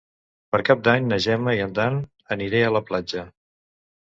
[0.53, 2.01] Per Cap d'Any na Gemma i en Dan
[2.37, 3.29] aniré a la platja.